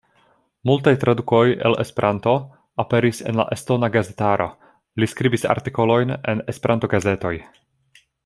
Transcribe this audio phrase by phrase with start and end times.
[0.67, 2.33] Multaj tradukoj el Esperanto
[2.85, 4.49] aperis en la estona gazetaro;
[5.03, 7.35] li skribis artikolojn en Esperanto-gazetoj.